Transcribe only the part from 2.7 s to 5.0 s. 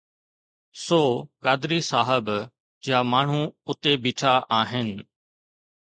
جا ماڻهو اتي بيٺا آهن.